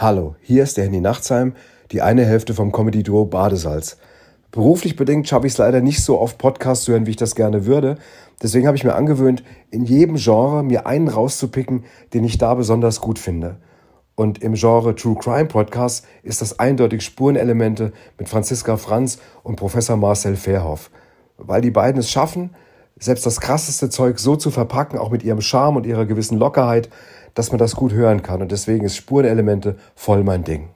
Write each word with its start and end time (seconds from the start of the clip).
Hallo, 0.00 0.34
hier 0.40 0.62
ist 0.62 0.78
der 0.78 0.84
Handy 0.84 0.98
Nachtsheim, 0.98 1.52
die 1.92 2.00
eine 2.00 2.24
Hälfte 2.24 2.54
vom 2.54 2.72
Comedy-Duo 2.72 3.26
Badesalz. 3.26 3.98
Beruflich 4.50 4.96
bedingt 4.96 5.28
schaffe 5.28 5.46
ich 5.46 5.52
es 5.52 5.58
leider 5.58 5.82
nicht 5.82 6.02
so 6.02 6.18
oft 6.18 6.38
Podcasts 6.38 6.86
zu 6.86 6.92
hören, 6.92 7.04
wie 7.04 7.10
ich 7.10 7.16
das 7.16 7.34
gerne 7.34 7.66
würde. 7.66 7.98
Deswegen 8.42 8.66
habe 8.66 8.78
ich 8.78 8.82
mir 8.82 8.94
angewöhnt, 8.94 9.44
in 9.70 9.84
jedem 9.84 10.16
Genre 10.16 10.62
mir 10.62 10.86
einen 10.86 11.08
rauszupicken, 11.08 11.84
den 12.14 12.24
ich 12.24 12.38
da 12.38 12.54
besonders 12.54 13.02
gut 13.02 13.18
finde. 13.18 13.58
Und 14.14 14.42
im 14.42 14.54
Genre 14.54 14.94
True 14.94 15.18
Crime 15.20 15.48
Podcast 15.48 16.06
ist 16.22 16.40
das 16.40 16.58
eindeutig 16.58 17.02
Spurenelemente 17.02 17.92
mit 18.16 18.30
Franziska 18.30 18.78
Franz 18.78 19.18
und 19.42 19.56
Professor 19.56 19.98
Marcel 19.98 20.36
Verhoff. 20.36 20.90
Weil 21.36 21.60
die 21.60 21.70
beiden 21.70 22.00
es 22.00 22.10
schaffen, 22.10 22.54
selbst 22.98 23.26
das 23.26 23.40
krasseste 23.40 23.90
Zeug 23.90 24.18
so 24.18 24.36
zu 24.36 24.50
verpacken, 24.50 24.98
auch 24.98 25.10
mit 25.10 25.24
ihrem 25.24 25.42
Charme 25.42 25.76
und 25.76 25.86
ihrer 25.86 26.06
gewissen 26.06 26.38
Lockerheit, 26.38 26.88
dass 27.34 27.50
man 27.50 27.58
das 27.58 27.74
gut 27.74 27.92
hören 27.92 28.22
kann. 28.22 28.42
Und 28.42 28.52
deswegen 28.52 28.84
ist 28.84 28.96
Spurenelemente 28.96 29.76
voll 29.94 30.24
mein 30.24 30.44
Ding. 30.44 30.70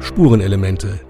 Spurenelemente. 0.00 1.00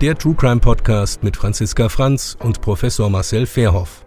Der 0.00 0.16
True 0.16 0.34
Crime 0.34 0.60
Podcast 0.60 1.22
mit 1.22 1.36
Franziska 1.36 1.90
Franz 1.90 2.36
und 2.40 2.62
Professor 2.62 3.10
Marcel 3.10 3.44
Verhoff. 3.44 4.06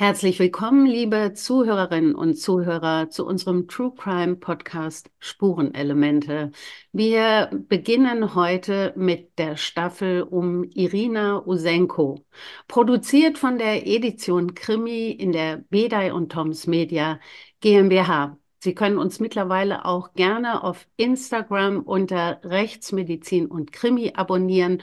Herzlich 0.00 0.38
willkommen, 0.38 0.86
liebe 0.86 1.32
Zuhörerinnen 1.34 2.14
und 2.14 2.36
Zuhörer, 2.36 3.10
zu 3.10 3.26
unserem 3.26 3.66
True 3.66 3.92
Crime 3.96 4.36
Podcast 4.36 5.10
Spurenelemente. 5.18 6.52
Wir 6.92 7.50
beginnen 7.68 8.36
heute 8.36 8.92
mit 8.94 9.36
der 9.40 9.56
Staffel 9.56 10.22
um 10.22 10.62
Irina 10.62 11.44
Usenko, 11.44 12.24
produziert 12.68 13.38
von 13.38 13.58
der 13.58 13.88
Edition 13.88 14.54
Krimi 14.54 15.10
in 15.10 15.32
der 15.32 15.64
Bedei 15.68 16.12
und 16.12 16.30
Toms 16.30 16.68
Media 16.68 17.18
GmbH. 17.60 18.38
Sie 18.60 18.76
können 18.76 18.98
uns 18.98 19.18
mittlerweile 19.18 19.84
auch 19.84 20.12
gerne 20.14 20.62
auf 20.62 20.86
Instagram 20.96 21.80
unter 21.80 22.40
Rechtsmedizin 22.44 23.46
und 23.46 23.72
Krimi 23.72 24.12
abonnieren 24.14 24.80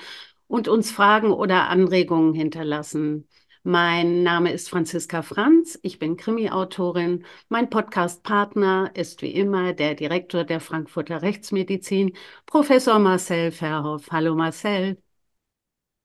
und 0.48 0.68
uns 0.68 0.92
Fragen 0.92 1.32
oder 1.32 1.70
Anregungen 1.70 2.34
hinterlassen. 2.34 3.30
Mein 3.68 4.22
Name 4.22 4.52
ist 4.52 4.70
Franziska 4.70 5.24
Franz, 5.24 5.80
ich 5.82 5.98
bin 5.98 6.18
Krimi-Autorin. 6.18 7.26
Mein 7.50 7.68
Podcast-Partner 7.72 8.92
ist 8.94 9.24
wie 9.24 9.32
immer 9.32 9.74
der 9.74 9.96
Direktor 9.96 10.44
der 10.44 10.60
Frankfurter 10.60 11.24
Rechtsmedizin, 11.24 12.16
Professor 12.46 13.00
Marcel 13.00 13.52
Verhoff. 13.52 14.12
Hallo 14.12 14.36
Marcel. 14.36 15.02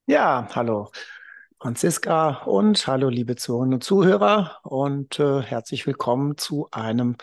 Ja, 0.07 0.49
hallo 0.55 0.91
Franziska 1.61 2.45
und 2.47 2.87
hallo 2.87 3.11
liebe 3.11 3.37
Zuhörerinnen 3.37 3.75
und 3.75 3.85
Zuhörer 3.85 4.59
und 4.63 5.21
äh, 5.21 5.43
herzlich 5.43 5.87
willkommen 5.87 6.39
zu 6.39 6.69
einem 6.71 7.17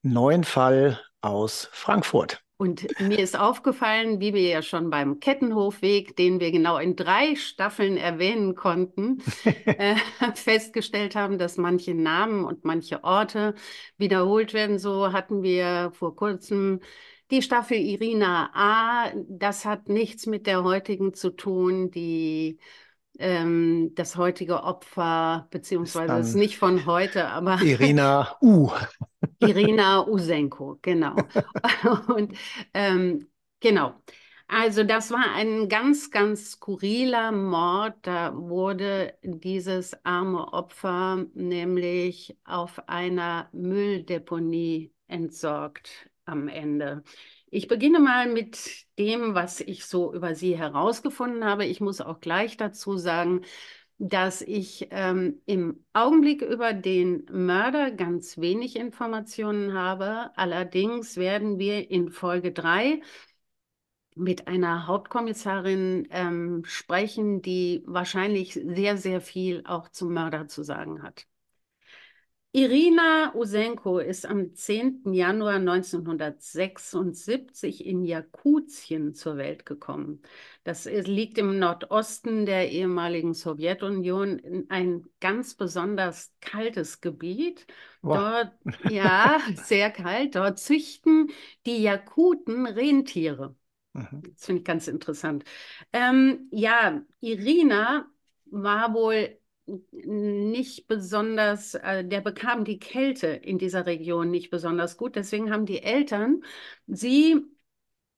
neuen 0.00 0.44
Fall 0.44 1.02
aus 1.20 1.68
Frankfurt. 1.70 2.42
Und 2.62 2.86
mir 3.00 3.18
ist 3.18 3.36
aufgefallen, 3.36 4.20
wie 4.20 4.34
wir 4.34 4.48
ja 4.48 4.62
schon 4.62 4.88
beim 4.88 5.18
Kettenhofweg, 5.18 6.14
den 6.14 6.38
wir 6.38 6.52
genau 6.52 6.78
in 6.78 6.94
drei 6.94 7.34
Staffeln 7.34 7.96
erwähnen 7.96 8.54
konnten, 8.54 9.20
äh, 9.64 9.96
festgestellt 10.36 11.16
haben, 11.16 11.38
dass 11.38 11.56
manche 11.56 11.92
Namen 11.92 12.44
und 12.44 12.64
manche 12.64 13.02
Orte 13.02 13.56
wiederholt 13.98 14.54
werden. 14.54 14.78
So 14.78 15.12
hatten 15.12 15.42
wir 15.42 15.90
vor 15.94 16.14
kurzem 16.14 16.78
die 17.32 17.42
Staffel 17.42 17.78
Irina 17.78 18.50
A. 18.54 19.10
Das 19.28 19.64
hat 19.64 19.88
nichts 19.88 20.26
mit 20.26 20.46
der 20.46 20.62
heutigen 20.62 21.14
zu 21.14 21.30
tun. 21.30 21.90
Die 21.90 22.60
ähm, 23.18 23.90
das 23.96 24.16
heutige 24.16 24.62
Opfer, 24.62 25.48
beziehungsweise 25.50 26.16
ist 26.18 26.36
nicht 26.36 26.58
von 26.58 26.86
heute, 26.86 27.26
aber 27.26 27.60
Irina 27.60 28.36
U. 28.40 28.70
Irina 29.42 30.06
Usenko, 30.06 30.78
genau. 30.82 31.16
Und 32.14 32.36
ähm, 32.74 33.28
genau. 33.60 33.94
Also 34.48 34.84
das 34.84 35.10
war 35.10 35.32
ein 35.34 35.68
ganz, 35.68 36.10
ganz 36.10 36.52
skurriler 36.52 37.32
Mord. 37.32 37.94
Da 38.02 38.34
wurde 38.36 39.14
dieses 39.22 39.94
arme 40.04 40.52
Opfer 40.52 41.24
nämlich 41.34 42.36
auf 42.44 42.88
einer 42.88 43.48
Mülldeponie 43.52 44.92
entsorgt 45.06 46.10
am 46.26 46.48
Ende. 46.48 47.02
Ich 47.50 47.66
beginne 47.68 47.98
mal 47.98 48.28
mit 48.28 48.86
dem, 48.98 49.34
was 49.34 49.60
ich 49.60 49.84
so 49.86 50.12
über 50.14 50.34
sie 50.34 50.56
herausgefunden 50.56 51.44
habe. 51.44 51.64
Ich 51.66 51.80
muss 51.80 52.00
auch 52.00 52.20
gleich 52.20 52.56
dazu 52.56 52.96
sagen, 52.96 53.42
dass 54.04 54.42
ich 54.42 54.88
ähm, 54.90 55.40
im 55.46 55.84
Augenblick 55.92 56.42
über 56.42 56.72
den 56.72 57.24
Mörder 57.30 57.92
ganz 57.92 58.36
wenig 58.38 58.74
Informationen 58.74 59.74
habe. 59.74 60.36
Allerdings 60.36 61.16
werden 61.16 61.60
wir 61.60 61.88
in 61.88 62.10
Folge 62.10 62.50
3 62.50 63.00
mit 64.16 64.48
einer 64.48 64.88
Hauptkommissarin 64.88 66.08
ähm, 66.10 66.64
sprechen, 66.66 67.42
die 67.42 67.84
wahrscheinlich 67.86 68.54
sehr, 68.54 68.96
sehr 68.98 69.20
viel 69.20 69.62
auch 69.66 69.88
zum 69.88 70.12
Mörder 70.14 70.48
zu 70.48 70.64
sagen 70.64 71.02
hat. 71.04 71.26
Irina 72.54 73.32
Usenko 73.34 73.98
ist 73.98 74.26
am 74.26 74.54
10. 74.54 75.14
Januar 75.14 75.58
1976 75.58 77.86
in 77.86 78.04
Jakutien 78.04 79.14
zur 79.14 79.38
Welt 79.38 79.64
gekommen. 79.64 80.20
Das 80.62 80.84
liegt 80.84 81.38
im 81.38 81.58
Nordosten 81.58 82.44
der 82.44 82.70
ehemaligen 82.70 83.32
Sowjetunion, 83.32 84.38
in 84.38 84.70
ein 84.70 85.06
ganz 85.18 85.54
besonders 85.54 86.30
kaltes 86.42 87.00
Gebiet. 87.00 87.66
Wow. 88.02 88.18
Dort, 88.18 88.52
ja, 88.92 89.40
sehr 89.54 89.90
kalt. 89.90 90.34
Dort 90.34 90.58
züchten 90.58 91.30
die 91.64 91.82
Jakuten 91.82 92.66
Rentiere. 92.66 93.56
Mhm. 93.94 94.22
Das 94.36 94.44
finde 94.44 94.58
ich 94.60 94.66
ganz 94.66 94.88
interessant. 94.88 95.44
Ähm, 95.94 96.48
ja, 96.50 97.00
Irina 97.20 98.10
war 98.44 98.92
wohl 98.92 99.38
nicht 99.92 100.86
besonders, 100.86 101.74
äh, 101.74 102.04
der 102.04 102.20
bekam 102.20 102.64
die 102.64 102.78
Kälte 102.78 103.28
in 103.28 103.58
dieser 103.58 103.86
Region 103.86 104.30
nicht 104.30 104.50
besonders 104.50 104.96
gut. 104.96 105.16
Deswegen 105.16 105.50
haben 105.52 105.66
die 105.66 105.82
Eltern 105.82 106.42
sie 106.86 107.44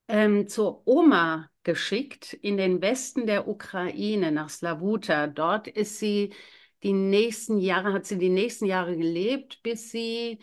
ähm, 0.09 0.48
zur 0.48 0.87
Oma 0.87 1.50
geschickt 1.62 2.34
in 2.34 2.56
den 2.56 2.82
Westen 2.82 3.26
der 3.26 3.48
Ukraine, 3.48 4.32
nach 4.32 4.50
Slavuta. 4.50 5.26
Dort 5.28 5.69
ist 5.69 5.98
sie 5.98 6.34
die 6.82 6.93
nächsten 6.93 7.59
Jahre, 7.59 7.93
hat 7.93 8.06
sie 8.06 8.19
die 8.19 8.28
nächsten 8.28 8.66
Jahre 8.66 8.97
gelebt, 8.97 9.62
bis 9.62 9.91
sie 9.91 10.41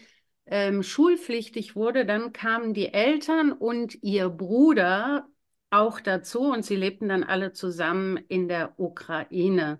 ähm, 0.47 0.83
schulpflichtig 0.83 1.75
wurde. 1.75 2.05
Dann 2.05 2.33
kamen 2.33 2.73
die 2.73 2.93
Eltern 2.93 3.51
und 3.51 4.01
ihr 4.03 4.29
Bruder 4.29 5.27
auch 5.69 5.99
dazu 6.01 6.41
und 6.51 6.65
sie 6.65 6.75
lebten 6.75 7.09
dann 7.09 7.23
alle 7.23 7.53
zusammen 7.53 8.17
in 8.27 8.47
der 8.47 8.73
Ukraine. 8.79 9.79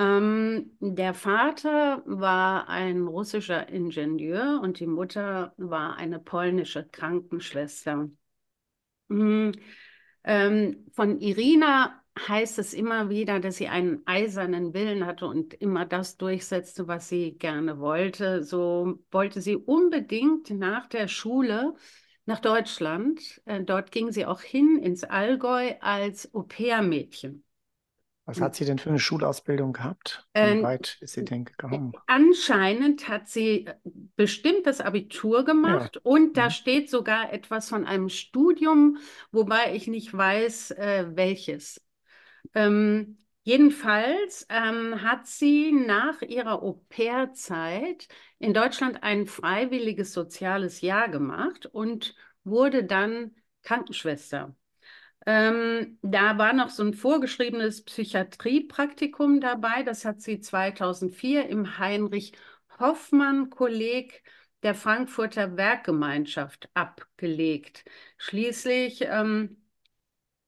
Ähm, 0.00 0.78
der 0.80 1.12
Vater 1.12 2.02
war 2.06 2.70
ein 2.70 3.06
russischer 3.06 3.68
Ingenieur 3.68 4.58
und 4.62 4.80
die 4.80 4.86
Mutter 4.86 5.52
war 5.58 5.96
eine 5.98 6.18
polnische 6.18 6.88
Krankenschwester. 6.90 8.08
Mhm. 9.08 9.52
Ähm, 10.24 10.86
von 10.92 11.20
Irina 11.20 12.02
heißt 12.18 12.58
es 12.58 12.72
immer 12.72 13.10
wieder, 13.10 13.40
dass 13.40 13.56
sie 13.56 13.68
einen 13.68 14.00
eisernen 14.06 14.72
Willen 14.72 15.04
hatte 15.04 15.26
und 15.26 15.52
immer 15.52 15.84
das 15.84 16.16
durchsetzte, 16.16 16.88
was 16.88 17.10
sie 17.10 17.32
gerne 17.32 17.78
wollte. 17.78 18.42
So 18.42 19.00
wollte 19.10 19.42
sie 19.42 19.56
unbedingt 19.56 20.48
nach 20.48 20.86
der 20.86 21.08
Schule 21.08 21.74
nach 22.24 22.40
Deutschland. 22.40 23.42
Äh, 23.44 23.64
dort 23.64 23.92
ging 23.92 24.12
sie 24.12 24.24
auch 24.24 24.40
hin 24.40 24.78
ins 24.78 25.04
Allgäu 25.04 25.74
als 25.80 26.34
Au-pair-Mädchen. 26.34 27.44
Was 28.30 28.40
hat 28.40 28.54
sie 28.54 28.64
denn 28.64 28.78
für 28.78 28.90
eine 28.90 29.00
Schulausbildung 29.00 29.72
gehabt? 29.72 30.24
Wie 30.34 30.40
ähm, 30.40 30.62
weit 30.62 30.98
ist 31.00 31.14
sie 31.14 31.24
denn 31.24 31.44
gekommen? 31.44 31.92
Anscheinend 32.06 33.08
hat 33.08 33.28
sie 33.28 33.66
äh, 33.66 33.74
bestimmt 34.14 34.66
das 34.66 34.80
Abitur 34.80 35.44
gemacht 35.44 35.96
ja. 35.96 36.00
und 36.04 36.36
da 36.36 36.44
mhm. 36.44 36.50
steht 36.50 36.90
sogar 36.90 37.32
etwas 37.32 37.68
von 37.68 37.84
einem 37.84 38.08
Studium, 38.08 38.98
wobei 39.32 39.74
ich 39.74 39.88
nicht 39.88 40.16
weiß, 40.16 40.70
äh, 40.72 41.06
welches. 41.14 41.84
Ähm, 42.54 43.18
jedenfalls 43.42 44.46
ähm, 44.48 45.02
hat 45.02 45.26
sie 45.26 45.72
nach 45.72 46.22
ihrer 46.22 46.62
Au-pair-Zeit 46.62 48.06
in 48.38 48.54
Deutschland 48.54 49.02
ein 49.02 49.26
freiwilliges 49.26 50.12
soziales 50.12 50.82
Jahr 50.82 51.08
gemacht 51.08 51.66
und 51.66 52.14
wurde 52.44 52.84
dann 52.84 53.34
Krankenschwester. 53.62 54.54
Ähm, 55.26 55.98
da 56.02 56.38
war 56.38 56.52
noch 56.52 56.70
so 56.70 56.82
ein 56.82 56.94
vorgeschriebenes 56.94 57.84
Psychiatriepraktikum 57.84 59.40
dabei. 59.40 59.82
Das 59.82 60.04
hat 60.04 60.22
sie 60.22 60.40
2004 60.40 61.48
im 61.48 61.78
Heinrich 61.78 62.32
Hoffmann 62.78 63.50
Kolleg 63.50 64.22
der 64.62 64.74
Frankfurter 64.74 65.56
Werkgemeinschaft 65.56 66.70
abgelegt. 66.74 67.84
Schließlich 68.18 69.02
ähm, 69.02 69.56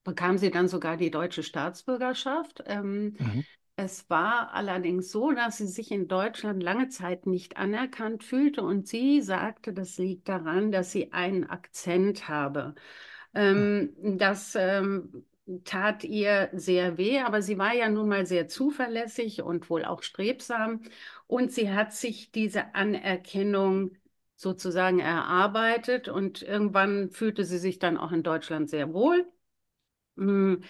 bekam 0.05 0.39
sie 0.39 0.51
dann 0.51 0.69
sogar 0.69 0.97
die 0.97 1.11
deutsche 1.11 1.43
Staatsbürgerschaft. 1.43 2.63
Ähm, 2.67 3.17
mhm. 3.19 3.45
Es 3.77 4.09
war 4.11 4.53
allerdings 4.53 5.11
so, 5.11 5.33
dass 5.33 5.57
sie 5.59 5.67
sich 5.67 5.91
in 5.91 6.07
Deutschland 6.07 6.63
lange 6.63 6.89
Zeit 6.89 7.27
nicht 7.27 7.57
anerkannt 7.57 8.23
fühlte 8.23 8.63
und 8.63 8.87
sie 8.87 9.23
sagte, 9.23 9.73
das 9.73 9.97
liegt 9.97 10.29
daran, 10.29 10.73
dass 10.73 10.93
sie 10.93 11.13
einen 11.13 11.45
Akzent 11.49 12.29
habe. 12.29 12.75
Ähm, 13.35 13.95
das 14.19 14.55
ähm, 14.55 15.25
tat 15.65 16.05
ihr 16.05 16.51
sehr 16.53 16.99
weh, 16.99 17.21
aber 17.21 17.43
sie 17.43 17.59
war 17.59 17.75
ja 17.75 17.89
nun 17.89 18.09
mal 18.09 18.27
sehr 18.27 18.49
zuverlässig 18.49 19.43
und 19.43 19.71
wohl 19.71 19.85
auch 19.85 20.03
strebsam 20.03 20.83
und 21.27 21.53
sie 21.53 21.71
hat 21.73 21.93
sich 21.93 22.31
diese 22.33 22.75
Anerkennung 22.75 23.97
sozusagen 24.37 24.99
erarbeitet 24.99 26.09
und 26.09 26.43
irgendwann 26.43 27.11
fühlte 27.11 27.45
sie 27.45 27.59
sich 27.59 27.79
dann 27.79 27.97
auch 27.97 28.13
in 28.13 28.23
Deutschland 28.23 28.69
sehr 28.71 28.93
wohl. 28.93 29.27
Hm, 30.17 30.63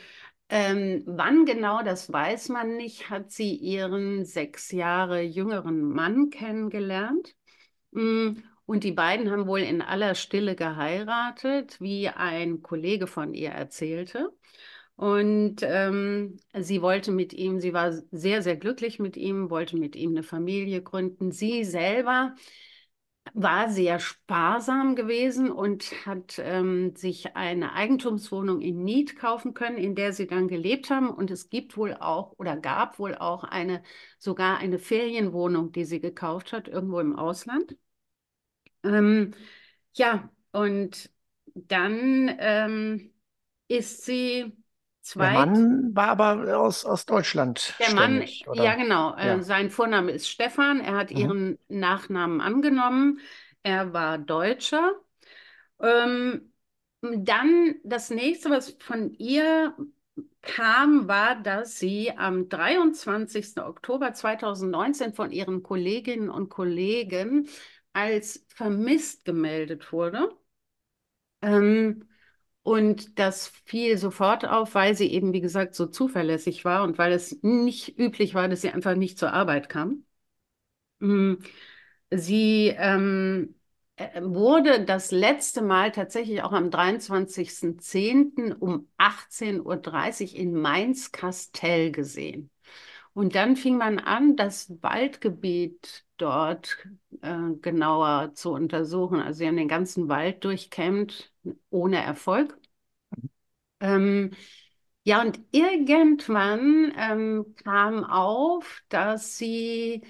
ähm, 0.49 1.03
wann 1.06 1.47
genau, 1.47 1.82
das 1.82 2.12
weiß 2.12 2.50
man 2.50 2.76
nicht, 2.76 3.11
hat 3.11 3.32
sie 3.32 3.55
ihren 3.56 4.25
sechs 4.25 4.70
Jahre 4.73 5.23
jüngeren 5.23 5.82
Mann 5.82 6.31
kennengelernt. 6.31 7.35
Und 8.67 8.85
die 8.85 8.93
beiden 8.93 9.31
haben 9.31 9.47
wohl 9.47 9.61
in 9.61 9.82
aller 9.82 10.14
Stille 10.14 10.55
geheiratet, 10.55 11.81
wie 11.81 12.09
ein 12.09 12.62
Kollege 12.62 13.06
von 13.06 13.35
ihr 13.35 13.50
erzählte. 13.50 14.31
Und 14.97 15.56
ähm, 15.62 16.37
sie 16.59 16.82
wollte 16.82 17.11
mit 17.12 17.32
ihm, 17.32 17.61
sie 17.61 17.73
war 17.73 17.93
sehr, 18.11 18.43
sehr 18.43 18.56
glücklich 18.56 18.99
mit 18.99 19.17
ihm, 19.17 19.50
wollte 19.50 19.76
mit 19.76 19.97
ihm 19.97 20.11
eine 20.11 20.23
Familie 20.23 20.82
gründen. 20.82 21.32
Sie 21.32 21.64
selber 21.64 22.35
war 23.35 23.70
sehr 23.70 23.99
sparsam 23.99 24.94
gewesen 24.97 25.50
und 25.50 26.06
hat 26.06 26.38
ähm, 26.38 26.94
sich 26.97 27.37
eine 27.37 27.73
Eigentumswohnung 27.73 28.61
in 28.61 28.82
Nied 28.85 29.17
kaufen 29.17 29.55
können, 29.55 29.79
in 29.79 29.94
der 29.94 30.12
sie 30.12 30.26
dann 30.26 30.49
gelebt 30.49 30.91
haben. 30.91 31.09
Und 31.11 31.31
es 31.31 31.49
gibt 31.49 31.76
wohl 31.76 31.94
auch 31.94 32.32
oder 32.38 32.56
gab 32.56 32.99
wohl 32.99 33.14
auch 33.14 33.44
eine, 33.44 33.82
sogar 34.19 34.59
eine 34.59 34.79
Ferienwohnung, 34.79 35.73
die 35.73 35.85
sie 35.85 36.00
gekauft 36.00 36.53
hat, 36.53 36.69
irgendwo 36.69 37.00
im 37.00 37.17
Ausland. 37.17 37.76
Ähm, 38.84 39.32
ja, 39.94 40.31
und 40.52 41.11
dann 41.55 42.34
ähm, 42.38 43.12
ist 43.69 44.05
sie 44.05 44.56
Zweit, 45.02 45.32
der 45.32 45.46
Mann 45.46 45.96
war 45.96 46.08
aber 46.08 46.58
aus, 46.61 46.84
aus 46.84 47.06
Deutschland. 47.06 47.75
Der 47.81 47.93
Mann, 47.94 48.25
oder? 48.46 48.62
ja 48.62 48.76
genau. 48.76 49.17
Äh, 49.17 49.26
ja. 49.26 49.37
Äh, 49.37 49.43
sein 49.43 49.70
Vorname 49.70 50.12
ist 50.12 50.29
Stefan. 50.29 50.81
Er 50.81 50.94
hat 50.94 51.11
mhm. 51.11 51.17
ihren 51.17 51.58
Nachnamen 51.69 52.40
angenommen. 52.40 53.19
Er 53.64 53.93
war 53.93 54.19
Deutscher. 54.19 54.93
Ähm, 55.81 56.52
dann 57.00 57.75
das 57.82 58.11
nächste, 58.11 58.50
was 58.50 58.76
von 58.78 59.12
ihr 59.14 59.75
kam, 60.40 61.08
war, 61.08 61.35
dass 61.35 61.81
sie 61.81 62.12
am 62.17 62.49
23. 62.49 63.58
Oktober 63.58 64.12
2019 64.12 65.14
von 65.14 65.32
ihren 65.32 65.64
Kolleginnen 65.64 66.31
und 66.31 66.49
Kollegen 66.49 67.49
als 67.92 68.44
vermisst 68.48 69.24
gemeldet 69.24 69.92
wurde. 69.92 70.30
Ähm, 71.42 72.08
und 72.62 73.18
das 73.18 73.48
fiel 73.48 73.98
sofort 73.98 74.46
auf, 74.46 74.74
weil 74.74 74.94
sie 74.94 75.08
eben, 75.12 75.32
wie 75.32 75.40
gesagt, 75.40 75.74
so 75.74 75.86
zuverlässig 75.86 76.64
war 76.64 76.84
und 76.84 76.98
weil 76.98 77.12
es 77.12 77.38
nicht 77.42 77.98
üblich 77.98 78.34
war, 78.34 78.48
dass 78.48 78.60
sie 78.62 78.70
einfach 78.70 78.94
nicht 78.94 79.18
zur 79.18 79.32
Arbeit 79.32 79.68
kam. 79.68 80.04
Hm, 81.00 81.38
sie 82.10 82.68
ähm, 82.78 83.56
äh, 83.96 84.22
wurde 84.22 84.84
das 84.84 85.10
letzte 85.10 85.62
Mal 85.62 85.90
tatsächlich 85.92 86.42
auch 86.42 86.52
am 86.52 86.70
23.10. 86.70 88.52
um 88.52 88.88
18.30 88.98 90.34
Uhr 90.34 90.40
in 90.40 90.54
Mainz-Kastell 90.54 91.90
gesehen. 91.92 92.50
Und 93.14 93.34
dann 93.34 93.56
fing 93.56 93.76
man 93.78 93.98
an, 93.98 94.36
das 94.36 94.70
Waldgebiet 94.82 96.04
dort 96.16 96.88
äh, 97.22 97.54
genauer 97.60 98.34
zu 98.34 98.52
untersuchen. 98.52 99.20
Also 99.20 99.38
sie 99.38 99.46
haben 99.48 99.56
den 99.56 99.69
ganzen 99.69 100.08
Wald 100.08 100.44
durchkämmt, 100.44 101.32
ohne 101.70 102.02
Erfolg. 102.02 102.58
Ähm, 103.80 104.30
ja, 105.04 105.20
und 105.22 105.40
irgendwann 105.50 106.92
ähm, 106.96 107.54
kam 107.64 108.04
auf, 108.04 108.82
dass 108.88 109.36
sie 109.38 110.02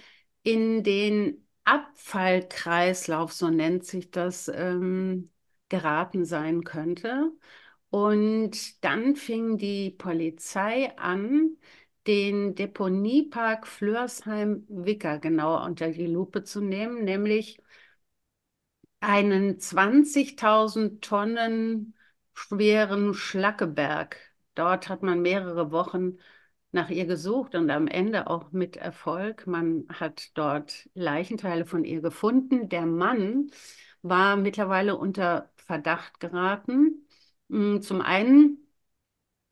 in 0.43 0.83
den 0.85 1.47
Abfallkreislauf, 1.65 3.33
so 3.33 3.49
nennt 3.51 3.87
sich 3.87 4.11
das, 4.11 4.49
ähm, 4.49 5.31
geraten 5.69 6.25
sein 6.27 6.65
könnte. 6.65 7.33
Und 7.91 8.85
dann 8.85 9.17
fing 9.17 9.59
die 9.59 9.91
Polizei 9.91 10.97
an, 10.99 11.57
den 12.07 12.55
Deponiepark 12.55 13.67
Flörsheim-Wicker 13.67 15.19
genauer 15.19 15.63
unter 15.65 15.91
die 15.91 16.07
Lupe 16.07 16.45
zu 16.45 16.61
nehmen, 16.61 17.05
nämlich 17.05 17.61
einen 19.01 19.59
20.000 19.59 21.03
Tonnen 21.03 21.95
schweren 22.35 23.15
Schlackeberg. 23.15 24.17
Dort 24.55 24.89
hat 24.89 25.03
man 25.03 25.23
mehrere 25.23 25.71
Wochen 25.73 26.19
nach 26.73 26.89
ihr 26.91 27.07
gesucht 27.07 27.55
und 27.55 27.71
am 27.71 27.87
Ende 27.87 28.29
auch 28.29 28.53
mit 28.53 28.77
Erfolg. 28.77 29.47
Man 29.47 29.87
hat 29.89 30.31
dort 30.37 30.89
Leichenteile 30.95 31.67
von 31.67 31.85
ihr 31.85 32.01
gefunden. 32.01 32.69
Der 32.69 32.87
Mann 32.87 33.51
war 34.03 34.37
mittlerweile 34.37 34.97
unter 34.97 35.51
Verdacht 35.57 36.21
geraten. 36.21 37.07
Hm, 37.51 37.83
zum 37.83 38.01
einen 38.01 38.62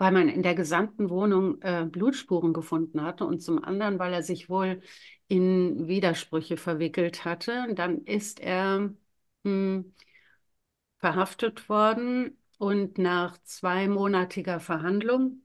weil 0.01 0.13
man 0.13 0.31
in 0.31 0.43
der 0.43 0.55
gesamten 0.55 1.11
Wohnung 1.11 1.61
äh, 1.61 1.85
Blutspuren 1.85 2.55
gefunden 2.55 3.03
hatte 3.03 3.27
und 3.27 3.43
zum 3.43 3.63
anderen, 3.63 3.99
weil 3.99 4.15
er 4.15 4.23
sich 4.23 4.49
wohl 4.49 4.81
in 5.29 5.89
Widersprüche 5.89 6.57
verwickelt 6.57 7.27
hatte. 7.27 7.67
Und 7.69 7.79
dann 7.79 7.99
ist 8.07 8.41
er 8.41 8.79
mh, 8.79 8.95
hm, 9.45 9.95
verhaftet 10.97 11.69
worden 11.69 12.39
und 12.57 12.97
nach 12.97 13.37
zweimonatiger 13.43 14.59
Verhandlung 14.59 15.43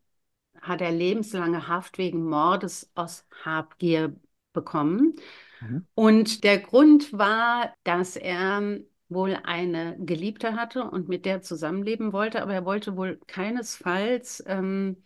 hat 0.62 0.80
er 0.80 0.94
lebenslange 0.94 1.68
Haft 1.68 1.98
wegen 1.98 2.24
Mordes 2.24 2.90
aus 2.96 3.28
Habgier 3.44 4.16
bekommen. 4.54 5.16
Mhm. 5.60 5.86
Und 5.96 6.46
der 6.46 6.60
Grund 6.60 7.12
war, 7.12 7.74
dass 7.84 8.16
er 8.16 8.80
wohl 9.16 9.40
eine 9.44 9.98
Geliebte 9.98 10.54
hatte 10.54 10.84
und 10.84 11.10
mit 11.10 11.26
der 11.26 11.42
zusammenleben 11.42 12.14
wollte, 12.14 12.44
aber 12.44 12.54
er 12.54 12.66
wollte 12.66 12.96
wohl 12.96 13.20
keinesfalls 13.26 14.44
ähm, 14.46 14.98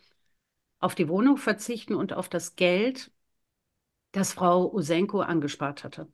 auf 0.80 0.94
die 0.94 1.08
Wohnung 1.08 1.38
verzichten 1.38 1.94
und 1.94 2.12
auf 2.12 2.28
das 2.28 2.56
Geld, 2.56 3.10
das 4.12 4.34
Frau 4.34 4.70
Usenko 4.72 5.20
angespart 5.20 5.84
hatte. 5.84 6.08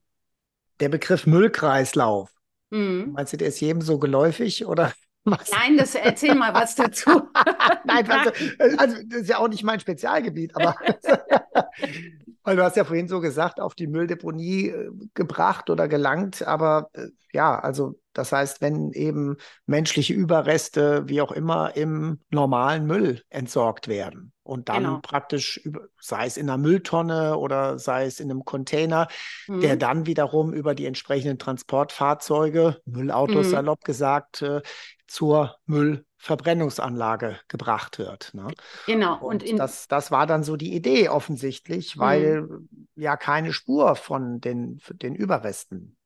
Der 0.78 0.90
Begriff 0.90 1.26
Müllkreislauf, 1.26 2.30
mhm. 2.71 3.12
meinst 3.12 3.32
du, 3.32 3.37
der 3.38 3.49
ist 3.49 3.61
jedem 3.61 3.80
so 3.80 3.99
geläufig 3.99 4.66
oder? 4.66 4.92
Was? 5.25 5.50
Nein, 5.50 5.76
das 5.76 5.97
erzähl 5.97 6.37
mal 6.37 6.54
was 6.54 6.76
dazu. 6.76 7.11
Nein, 7.85 8.09
also, 8.09 8.30
also, 8.78 8.97
das 9.06 9.23
ist 9.23 9.28
ja 9.28 9.38
auch 9.38 9.49
nicht 9.49 9.64
mein 9.64 9.80
Spezialgebiet, 9.80 10.54
aber 10.54 10.76
weil 12.47 12.57
du 12.57 12.62
hast 12.62 12.76
ja 12.76 12.85
vorhin 12.85 13.09
so 13.09 13.21
gesagt, 13.21 13.61
auf 13.61 13.75
die 13.75 13.88
Mülldeponie 13.88 14.69
äh, 14.69 14.91
gebracht 15.15 15.69
oder 15.69 15.88
gelangt, 15.88 16.47
aber 16.47 16.88
äh, 16.93 17.09
ja, 17.33 17.59
also 17.59 17.99
das 18.12 18.31
heißt, 18.31 18.61
wenn 18.61 18.93
eben 18.93 19.37
menschliche 19.67 20.15
Überreste, 20.15 21.03
wie 21.09 21.21
auch 21.21 21.33
immer, 21.33 21.76
im 21.76 22.21
normalen 22.31 22.87
Müll 22.87 23.21
entsorgt 23.31 23.88
werden 23.88 24.33
und 24.45 24.69
dann 24.69 24.85
genau. 24.85 25.00
praktisch, 25.03 25.61
sei 26.00 26.26
es 26.26 26.37
in 26.37 26.49
einer 26.49 26.57
Mülltonne 26.57 27.37
oder 27.37 27.81
sei 27.81 28.07
es 28.07 28.21
in 28.21 28.31
einem 28.31 28.45
Container, 28.45 29.09
mhm. 29.49 29.61
der 29.61 29.76
dann 29.76 30.07
wiederum 30.07 30.53
über 30.53 30.76
die 30.76 30.87
entsprechenden 30.87 31.38
Transportfahrzeuge, 31.38 32.81
Müllautos 32.85 33.49
mhm. 33.49 33.50
salopp 33.50 33.85
gesagt, 33.85 34.43
äh, 34.43 34.62
zur 35.09 35.57
Müllverbrennungsanlage 36.18 37.38
gebracht 37.49 37.99
wird. 37.99 38.32
Ne? 38.35 38.49
Genau. 38.87 39.18
Und, 39.18 39.44
und 39.44 39.56
das, 39.56 39.88
das 39.88 40.11
war 40.11 40.26
dann 40.26 40.42
so 40.42 40.56
die 40.56 40.75
Idee 40.75 41.08
offensichtlich, 41.08 41.99
weil 41.99 42.42
mhm. 42.42 42.68
ja 42.96 43.16
keine 43.16 43.52
Spur 43.52 43.94
von 43.96 44.40
den, 44.40 44.80
den 44.90 45.14
Überresten 45.14 45.96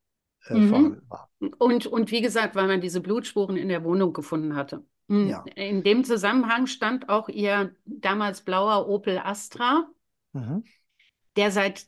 äh, 0.46 0.54
mhm. 0.54 0.68
vorhanden 0.68 1.02
war. 1.08 1.30
Und, 1.58 1.86
und 1.86 2.10
wie 2.10 2.20
gesagt, 2.20 2.54
weil 2.54 2.66
man 2.66 2.80
diese 2.80 3.00
Blutspuren 3.00 3.56
in 3.56 3.68
der 3.68 3.84
Wohnung 3.84 4.12
gefunden 4.12 4.56
hatte. 4.56 4.84
Mhm. 5.08 5.28
Ja. 5.28 5.44
In 5.54 5.82
dem 5.82 6.04
Zusammenhang 6.04 6.66
stand 6.66 7.08
auch 7.08 7.28
ihr 7.28 7.74
damals 7.84 8.42
blauer 8.42 8.88
Opel 8.88 9.18
Astra, 9.18 9.88
mhm. 10.32 10.64
der 11.36 11.50
seit 11.50 11.86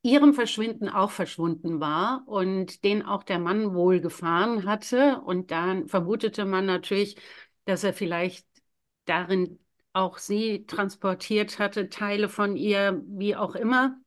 ihrem 0.00 0.32
Verschwinden 0.32 0.88
auch 0.88 1.10
verschwunden 1.10 1.80
war 1.80 2.22
und 2.26 2.82
den 2.82 3.02
auch 3.02 3.22
der 3.22 3.38
Mann 3.38 3.74
wohl 3.74 4.00
gefahren 4.00 4.64
hatte. 4.64 5.20
Und 5.20 5.50
dann 5.50 5.86
vermutete 5.88 6.46
man 6.46 6.64
natürlich, 6.64 7.16
dass 7.66 7.84
er 7.84 7.92
vielleicht 7.92 8.48
darin 9.04 9.58
auch 9.92 10.18
sie 10.18 10.66
transportiert 10.66 11.58
hatte, 11.58 11.90
Teile 11.90 12.28
von 12.30 12.56
ihr, 12.56 13.02
wie 13.06 13.36
auch 13.36 13.54
immer. 13.54 13.98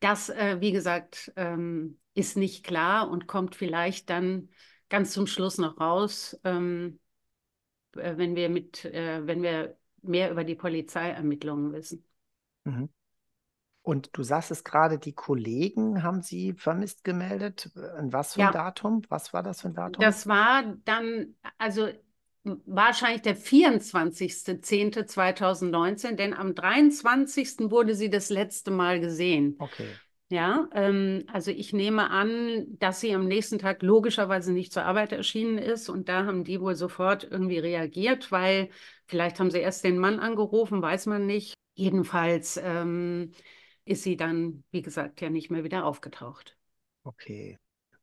Das, 0.00 0.28
äh, 0.28 0.60
wie 0.60 0.72
gesagt, 0.72 1.32
ähm, 1.36 1.98
ist 2.14 2.36
nicht 2.36 2.64
klar 2.64 3.10
und 3.10 3.26
kommt 3.26 3.54
vielleicht 3.56 4.10
dann 4.10 4.50
ganz 4.88 5.12
zum 5.12 5.26
Schluss 5.26 5.58
noch 5.58 5.80
raus, 5.80 6.38
ähm, 6.44 7.00
äh, 7.96 8.16
wenn 8.16 8.36
wir 8.36 8.48
mit, 8.48 8.84
äh, 8.84 9.26
wenn 9.26 9.42
wir 9.42 9.76
mehr 10.02 10.30
über 10.30 10.44
die 10.44 10.54
Polizeiermittlungen 10.54 11.72
wissen. 11.72 12.04
Mhm. 12.64 12.88
Und 13.82 14.10
du 14.12 14.22
sagst 14.22 14.50
es 14.50 14.64
gerade, 14.64 14.98
die 14.98 15.14
Kollegen 15.14 16.02
haben 16.02 16.22
sie 16.22 16.52
vermisst 16.52 17.04
gemeldet. 17.04 17.70
In 17.98 18.12
was 18.12 18.34
für 18.34 18.40
ein 18.40 18.46
Ja. 18.46 18.52
Datum? 18.52 19.02
Was 19.08 19.32
war 19.32 19.42
das 19.42 19.62
für 19.62 19.68
ein 19.68 19.74
Datum? 19.74 20.04
Das 20.04 20.26
war 20.26 20.62
dann, 20.84 21.34
also 21.56 21.88
wahrscheinlich 22.66 23.22
der 23.22 23.36
24.10.2019, 23.36 26.16
denn 26.16 26.34
am 26.34 26.54
23. 26.54 27.70
wurde 27.70 27.94
sie 27.94 28.10
das 28.10 28.28
letzte 28.30 28.70
Mal 28.70 29.00
gesehen. 29.00 29.56
okay. 29.58 29.88
Ja, 30.30 30.68
ähm, 30.74 31.24
also 31.32 31.50
ich 31.50 31.72
nehme 31.72 32.10
an, 32.10 32.66
dass 32.78 33.00
sie 33.00 33.14
am 33.14 33.26
nächsten 33.26 33.58
Tag 33.58 33.82
logischerweise 33.82 34.52
nicht 34.52 34.74
zur 34.74 34.84
Arbeit 34.84 35.12
erschienen 35.12 35.56
ist 35.56 35.88
und 35.88 36.10
da 36.10 36.26
haben 36.26 36.44
die 36.44 36.60
wohl 36.60 36.74
sofort 36.74 37.24
irgendwie 37.24 37.58
reagiert, 37.58 38.30
weil 38.30 38.68
vielleicht 39.06 39.40
haben 39.40 39.50
sie 39.50 39.60
erst 39.60 39.84
den 39.84 39.98
Mann 39.98 40.20
angerufen, 40.20 40.82
weiß 40.82 41.06
man 41.06 41.24
nicht. 41.24 41.54
Jedenfalls 41.74 42.60
ähm, 42.62 43.32
ist 43.86 44.02
sie 44.02 44.18
dann, 44.18 44.64
wie 44.70 44.82
gesagt, 44.82 45.22
ja 45.22 45.30
nicht 45.30 45.50
mehr 45.50 45.64
wieder 45.64 45.86
aufgetaucht. 45.86 46.58
Okay. 47.04 47.56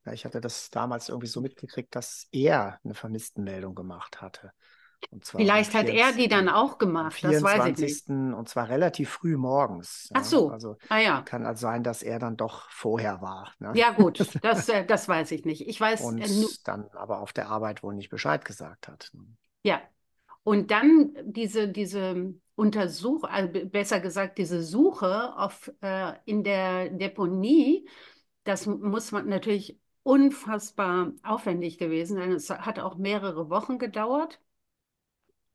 Ja, 0.06 0.14
ich 0.14 0.26
hatte 0.26 0.42
das 0.42 0.70
damals 0.70 1.10
irgendwie 1.10 1.28
so 1.28 1.42
mitgekriegt, 1.42 1.96
dass 1.96 2.28
er 2.32 2.80
eine 2.84 2.94
Vermisstenmeldung 2.94 3.76
gemacht 3.76 4.22
hatte. 4.22 4.52
Vielleicht 5.36 5.74
hat 5.74 5.90
er 5.90 6.14
die 6.14 6.28
dann 6.28 6.48
24. 6.48 6.50
auch 6.50 6.78
gemacht, 6.78 7.24
das 7.24 7.42
weiß 7.44 7.66
ich 7.66 7.78
nicht. 7.78 8.04
24. 8.04 8.34
und 8.34 8.50
zwar 8.50 8.70
relativ 8.70 9.10
früh 9.12 9.38
morgens. 9.38 10.10
Ach 10.14 10.24
Ja, 10.24 10.24
so, 10.24 10.52
also 10.52 10.78
ah 10.90 11.00
ja. 11.00 11.26
kann 11.26 11.46
also 11.46 11.62
sein, 11.62 11.84
dass 11.84 12.04
er 12.04 12.20
dann 12.20 12.38
doch 12.38 12.70
vorher 12.70 13.22
war. 13.22 13.54
Ne? 13.60 13.80
Ja 13.80 13.92
gut, 13.92 14.32
das, 14.42 14.70
äh, 14.70 14.86
das 14.86 15.08
weiß 15.08 15.32
ich 15.32 15.46
nicht. 15.46 15.68
Ich 15.68 15.80
weiß 15.80 16.16
Und 16.18 16.20
äh, 16.20 16.48
dann 16.64 16.90
aber 16.92 17.20
auf 17.20 17.34
der 17.34 17.50
Arbeit 17.50 17.84
wohl 17.84 17.96
nicht 17.96 18.10
Bescheid 18.10 18.46
gesagt 18.46 18.88
hat. 18.88 19.12
Ja, 19.64 19.82
und 20.44 20.72
dann 20.72 21.16
diese, 21.24 21.70
diese 21.70 22.36
Untersuchung, 22.56 23.30
also 23.30 23.52
be- 23.52 23.66
besser 23.66 24.00
gesagt, 24.00 24.38
diese 24.38 24.64
Suche 24.64 25.36
auf, 25.38 25.72
äh, 25.82 26.14
in 26.26 26.44
der 26.44 26.90
Deponie, 26.90 27.88
das 28.44 28.66
muss 28.68 29.12
man 29.12 29.28
natürlich 29.30 29.80
unfassbar 30.06 31.12
aufwendig 31.24 31.78
gewesen. 31.80 32.18
Es 32.34 32.50
hat 32.50 32.80
auch 32.80 32.96
mehrere 32.98 33.50
Wochen 33.50 33.80
gedauert. 33.80 34.40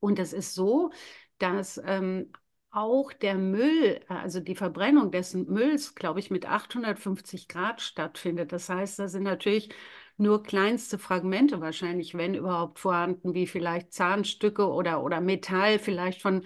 Und 0.01 0.19
es 0.19 0.33
ist 0.33 0.55
so, 0.55 0.91
dass 1.39 1.81
ähm, 1.85 2.33
auch 2.71 3.13
der 3.13 3.35
Müll, 3.37 4.01
also 4.09 4.41
die 4.41 4.55
Verbrennung 4.55 5.11
des 5.11 5.35
Mülls, 5.35 5.95
glaube 5.95 6.21
ich, 6.21 6.31
mit 6.31 6.47
850 6.47 7.49
Grad 7.49 7.81
stattfindet. 7.81 8.53
Das 8.53 8.69
heißt, 8.69 8.99
da 8.99 9.09
sind 9.09 9.25
natürlich 9.25 9.71
nur 10.17 10.43
kleinste 10.43 10.99
Fragmente 10.99 11.61
wahrscheinlich, 11.61 12.15
wenn 12.15 12.35
überhaupt 12.35 12.79
vorhanden, 12.79 13.35
wie 13.35 13.47
vielleicht 13.47 13.93
Zahnstücke 13.93 14.69
oder, 14.71 15.03
oder 15.03 15.21
Metall, 15.21 15.79
vielleicht 15.79 16.23
von, 16.23 16.45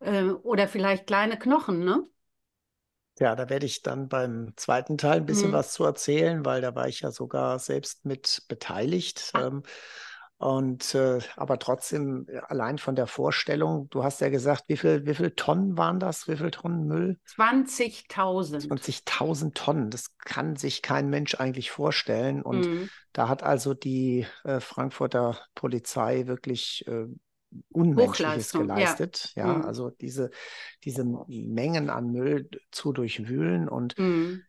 äh, 0.00 0.24
oder 0.30 0.68
vielleicht 0.68 1.06
kleine 1.06 1.38
Knochen, 1.38 1.84
ne? 1.84 2.06
Ja, 3.20 3.36
da 3.36 3.48
werde 3.50 3.66
ich 3.66 3.82
dann 3.82 4.08
beim 4.08 4.52
zweiten 4.56 4.96
Teil 4.96 5.18
ein 5.18 5.26
bisschen 5.26 5.50
Mhm. 5.50 5.54
was 5.54 5.72
zu 5.72 5.84
erzählen, 5.84 6.44
weil 6.44 6.62
da 6.62 6.74
war 6.74 6.88
ich 6.88 7.00
ja 7.00 7.10
sogar 7.10 7.58
selbst 7.58 8.04
mit 8.06 8.42
beteiligt. 8.48 9.30
Ah. 9.34 9.46
Ähm, 9.48 9.62
und 10.38 10.94
äh, 10.94 11.18
aber 11.36 11.58
trotzdem, 11.58 12.24
äh, 12.28 12.38
allein 12.38 12.78
von 12.78 12.94
der 12.96 13.06
Vorstellung, 13.06 13.90
du 13.90 14.02
hast 14.04 14.22
ja 14.22 14.30
gesagt, 14.30 14.64
wie 14.68 14.78
viel, 14.78 15.04
wie 15.04 15.14
viel 15.14 15.32
Tonnen 15.32 15.76
waren 15.76 16.00
das? 16.00 16.28
Wie 16.28 16.36
viel 16.38 16.50
Tonnen 16.50 16.86
Müll? 16.86 17.18
20.000. 17.26 18.62
20.000 18.62 19.54
Tonnen. 19.54 19.90
Das 19.90 20.16
kann 20.16 20.56
sich 20.56 20.80
kein 20.80 21.10
Mensch 21.10 21.34
eigentlich 21.34 21.70
vorstellen. 21.70 22.40
Und 22.40 22.66
Mhm. 22.68 22.88
da 23.12 23.28
hat 23.28 23.42
also 23.42 23.74
die 23.74 24.26
äh, 24.44 24.60
Frankfurter 24.60 25.38
Polizei 25.54 26.26
wirklich 26.26 26.86
äh, 26.86 27.04
Unmenschliches 27.72 28.52
Hochleistung, 28.52 28.68
ja. 28.78 28.96
geleistet. 28.96 29.32
Ja, 29.36 29.56
Mhm. 29.58 29.64
also 29.64 29.90
diese, 29.90 30.30
diese 30.84 31.04
Mengen 31.28 31.90
an 31.90 32.10
Müll 32.12 32.48
zu 32.70 32.92
durchwühlen 32.92 33.68
und 33.68 33.96
Mhm. 33.98 34.42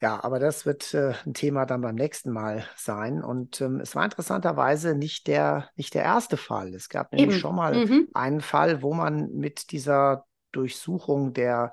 ja, 0.00 0.22
aber 0.22 0.38
das 0.38 0.66
wird 0.66 0.92
äh, 0.92 1.14
ein 1.24 1.32
Thema 1.32 1.64
dann 1.64 1.80
beim 1.80 1.94
nächsten 1.94 2.30
Mal 2.30 2.64
sein. 2.76 3.22
Und 3.24 3.60
ähm, 3.60 3.80
es 3.80 3.94
war 3.96 4.04
interessanterweise 4.04 4.94
nicht 4.94 5.26
der, 5.28 5.70
nicht 5.76 5.94
der 5.94 6.02
erste 6.02 6.36
Fall. 6.36 6.74
Es 6.74 6.88
gab 6.90 7.12
nämlich 7.12 7.32
Eben. 7.32 7.40
schon 7.40 7.54
mal 7.56 7.84
Mhm. 7.84 8.08
einen 8.12 8.40
Fall, 8.40 8.82
wo 8.82 8.92
man 8.92 9.30
mit 9.34 9.70
dieser 9.72 10.26
Durchsuchung 10.52 11.32
der, 11.32 11.72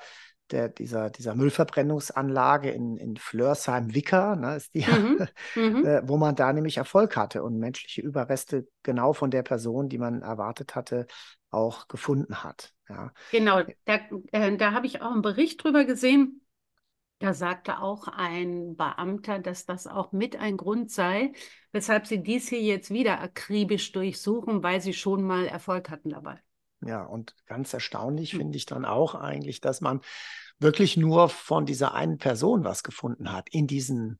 der, 0.51 0.70
dieser, 0.70 1.10
dieser 1.10 1.36
Müllverbrennungsanlage 1.36 2.70
in, 2.72 2.98
in 2.98 3.17
Flörsheim-Wicker, 3.17 4.36
ne, 4.36 4.55
ist 4.58 4.74
die, 4.75 4.86
Mhm. 4.88 5.27
Mhm. 5.55 5.86
äh, 5.86 6.01
wo 6.08 6.17
man 6.17 6.36
da 6.36 6.53
nämlich 6.53 6.77
Erfolg 6.77 7.15
hatte 7.17 7.43
und 7.43 7.58
menschliche 7.60 8.01
Überreste 8.01 8.67
genau 8.84 9.13
von 9.13 9.31
der 9.31 9.43
Person, 9.43 9.89
die 9.89 9.98
man 9.98 10.22
erwartet 10.22 10.75
hatte, 10.75 11.08
auch 11.50 11.88
gefunden 11.88 12.43
hat. 12.43 12.74
Ja. 12.89 13.12
Genau, 13.29 13.62
da, 13.86 14.00
äh, 14.31 14.58
da 14.58 14.72
habe 14.74 14.86
ich 14.88 15.01
auch 15.01 15.12
einen 15.12 15.22
Bericht 15.22 15.63
drüber 15.63 15.86
gesehen. 15.86 16.41
Da 17.20 17.34
sagte 17.34 17.79
auch 17.79 18.08
ein 18.10 18.75
Beamter, 18.77 19.39
dass 19.39 19.65
das 19.65 19.88
auch 19.88 20.12
mit 20.12 20.36
ein 20.38 20.58
Grund 20.58 20.91
sei, 20.91 21.34
weshalb 21.72 22.08
sie 22.08 22.24
dies 22.24 22.50
hier 22.50 22.62
jetzt 22.62 22.91
wieder 22.91 23.22
akribisch 23.22 23.91
durchsuchen, 23.93 24.63
weil 24.63 24.81
sie 24.81 24.93
schon 24.93 25.24
mal 25.24 25.46
Erfolg 25.48 25.89
hatten 25.89 26.10
dabei. 26.10 26.41
Ja, 26.85 27.03
und 27.03 27.35
ganz 27.45 27.73
erstaunlich 27.73 28.33
Hm. 28.33 28.39
finde 28.41 28.57
ich 28.57 28.65
dann 28.65 28.85
auch 28.85 29.15
eigentlich, 29.15 29.61
dass 29.61 29.81
man 29.81 30.01
wirklich 30.59 30.97
nur 30.97 31.29
von 31.29 31.65
dieser 31.65 31.93
einen 31.93 32.17
Person 32.17 32.63
was 32.63 32.83
gefunden 32.83 33.31
hat 33.31 33.50
in 33.50 33.67
diesen 33.67 34.19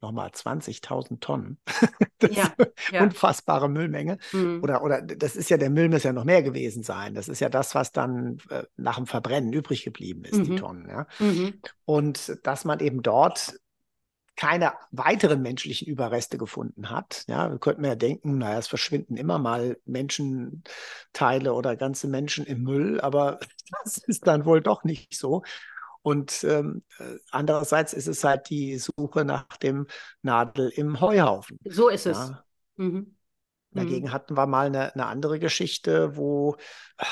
nochmal 0.00 0.30
20.000 0.32 1.20
Tonnen. 1.20 1.58
Das 2.20 2.36
Ja, 2.36 2.44
ist 2.58 2.92
ja. 2.92 3.02
unfassbare 3.04 3.68
Müllmenge. 3.70 4.18
Mhm. 4.32 4.60
Oder, 4.62 4.82
oder 4.84 5.00
das 5.00 5.36
ist 5.36 5.48
ja, 5.48 5.56
der 5.56 5.70
Müll 5.70 5.88
muss 5.88 6.02
ja 6.02 6.12
noch 6.12 6.24
mehr 6.24 6.42
gewesen 6.42 6.82
sein. 6.82 7.14
Das 7.14 7.28
ist 7.28 7.40
ja 7.40 7.48
das, 7.48 7.74
was 7.74 7.92
dann 7.92 8.36
äh, 8.50 8.64
nach 8.76 8.96
dem 8.96 9.06
Verbrennen 9.06 9.52
übrig 9.54 9.84
geblieben 9.84 10.24
ist, 10.24 10.44
die 10.44 10.50
Mhm. 10.50 10.56
Tonnen. 10.56 10.88
Ja. 10.90 11.06
Mhm. 11.18 11.54
Und 11.86 12.38
dass 12.44 12.66
man 12.66 12.80
eben 12.80 13.02
dort 13.02 13.54
keine 14.40 14.72
weiteren 14.90 15.42
menschlichen 15.42 15.86
Überreste 15.86 16.38
gefunden 16.38 16.88
hat. 16.88 17.24
Ja, 17.28 17.50
wir 17.50 17.58
könnten 17.58 17.84
ja 17.84 17.94
denken, 17.94 18.38
naja, 18.38 18.58
es 18.58 18.68
verschwinden 18.68 19.18
immer 19.18 19.38
mal 19.38 19.76
Menschenteile 19.84 21.52
oder 21.52 21.76
ganze 21.76 22.08
Menschen 22.08 22.46
im 22.46 22.62
Müll, 22.62 23.02
aber 23.02 23.38
das 23.84 23.98
ist 23.98 24.26
dann 24.26 24.46
wohl 24.46 24.62
doch 24.62 24.82
nicht 24.82 25.14
so. 25.14 25.42
Und 26.00 26.42
ähm, 26.44 26.82
äh, 26.98 27.16
andererseits 27.30 27.92
ist 27.92 28.06
es 28.06 28.24
halt 28.24 28.48
die 28.48 28.78
Suche 28.78 29.26
nach 29.26 29.58
dem 29.58 29.86
Nadel 30.22 30.70
im 30.70 31.02
Heuhaufen. 31.02 31.58
So 31.66 31.90
ist 31.90 32.06
es. 32.06 32.16
Ja, 32.16 32.44
Mhm. 32.76 33.14
Dagegen 33.72 34.12
hatten 34.12 34.36
wir 34.36 34.46
mal 34.46 34.66
eine, 34.66 34.94
eine 34.94 35.06
andere 35.06 35.38
Geschichte, 35.38 36.16
wo, 36.16 36.56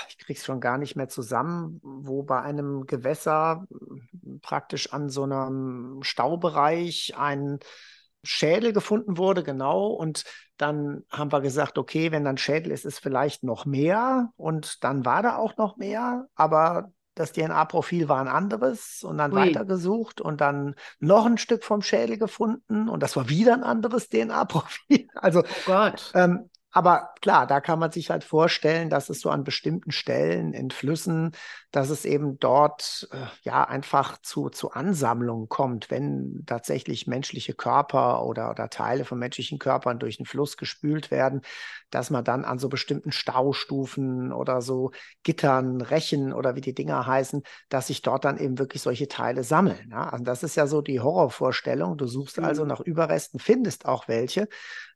ich 0.09 0.19
krieg's 0.19 0.45
schon 0.45 0.61
gar 0.61 0.77
nicht 0.77 0.97
mehr 0.97 1.09
zusammen, 1.09 1.79
wo 1.83 2.25
bei 2.25 2.41
einem 2.41 2.87
Gewässer 2.87 3.67
praktisch 4.41 4.93
an 4.93 5.09
so 5.09 5.25
einem 5.25 6.01
Staubereich 6.03 7.15
ein 7.17 7.59
Schädel 8.23 8.73
gefunden 8.73 9.17
wurde, 9.17 9.43
genau. 9.43 9.87
Und 9.89 10.25
dann 10.57 11.05
haben 11.11 11.33
wir 11.33 11.41
gesagt, 11.41 11.79
okay, 11.79 12.11
wenn 12.11 12.25
dann 12.25 12.39
Schädel 12.39 12.73
ist, 12.73 12.85
ist 12.85 12.99
vielleicht 12.99 13.45
noch 13.45 13.65
mehr. 13.65 14.33
Und 14.37 14.83
dann 14.85 15.05
war 15.05 15.23
da 15.23 15.37
auch 15.37 15.57
noch 15.57 15.77
mehr, 15.77 16.27
aber 16.35 16.93
das 17.19 17.33
DNA-Profil 17.33 18.09
war 18.09 18.21
ein 18.21 18.29
anderes 18.29 19.03
und 19.03 19.19
dann 19.19 19.33
Ui. 19.33 19.41
weitergesucht 19.41 20.21
und 20.21 20.41
dann 20.41 20.75
noch 21.01 21.27
ein 21.27 21.39
Stück 21.39 21.65
vom 21.65 21.83
Schädel 21.83 22.17
gefunden 22.17 22.89
und 22.89 23.03
das 23.03 23.17
war 23.17 23.29
wieder 23.29 23.55
ein 23.55 23.65
anderes 23.65 24.09
DNA-Profil. 24.09 25.09
Also 25.15 25.43
Oh 25.67 25.91
ähm, 26.15 26.49
aber 26.71 27.15
klar, 27.21 27.47
da 27.47 27.61
kann 27.61 27.79
man 27.79 27.91
sich 27.91 28.11
halt 28.11 28.25
vorstellen, 28.25 28.89
dass 28.89 29.09
es 29.11 29.21
so 29.21 29.31
an 29.31 29.43
bestimmten 29.43 29.91
Stellen 29.91 30.53
in 30.53 30.71
Flüssen, 30.71 31.33
dass 31.71 31.91
es 31.91 32.05
eben 32.05 32.39
dort 32.39 33.09
äh, 33.13 33.27
ja 33.43 33.65
einfach 33.65 34.19
zu, 34.23 34.49
zu 34.49 34.71
Ansammlungen 34.73 35.49
kommt, 35.49 35.91
wenn 35.91 36.45
tatsächlich 36.47 37.07
menschliche 37.07 37.55
Körper 37.55 38.25
oder, 38.25 38.51
oder 38.51 38.71
Teile 38.71 39.05
von 39.05 39.19
menschlichen 39.19 39.59
Körpern 39.59 39.99
durch 39.99 40.17
den 40.17 40.27
Fluss 40.27 40.57
gespült 40.57 41.11
werden, 41.11 41.43
dass 41.91 42.11
man 42.11 42.25
dann 42.25 42.45
an 42.45 42.59
so 42.59 42.69
bestimmten 42.69 43.13
Staustufen 43.13 44.33
oder 44.33 44.61
so 44.63 44.91
Gittern, 45.23 45.81
Rechen 45.81 46.33
oder 46.33 46.55
wie 46.55 46.61
die 46.61 46.75
Dinger 46.75 47.07
heißen, 47.07 47.43
dass 47.69 47.89
sich 47.89 48.03
dort 48.03 48.25
dann 48.25 48.39
eben 48.39 48.59
wirklich 48.59 48.83
solche 48.83 49.09
Teile 49.09 49.45
sammeln. 49.45 49.89
Ja? 49.91 50.09
Also 50.09 50.25
das 50.25 50.43
ist 50.43 50.57
ja 50.57 50.67
so 50.67 50.83
die 50.83 51.01
Horrorvorstellung. 51.01 51.97
Du 51.97 52.07
suchst 52.07 52.43
also 52.43 52.65
Mhm. 52.65 52.69
nach 52.69 52.81
Überresten, 52.81 53.41
findest 53.41 53.87
auch 53.87 54.09
welche 54.09 54.49